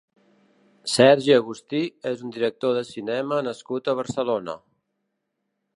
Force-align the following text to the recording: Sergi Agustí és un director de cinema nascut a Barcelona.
Sergi 0.93 1.33
Agustí 1.35 1.81
és 2.13 2.25
un 2.29 2.33
director 2.39 2.75
de 2.79 2.83
cinema 2.93 3.41
nascut 3.49 3.91
a 3.93 3.97
Barcelona. 4.03 4.57